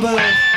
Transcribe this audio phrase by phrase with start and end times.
[0.00, 0.47] the Bird.